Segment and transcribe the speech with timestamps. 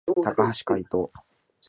[0.23, 1.11] 高橋海人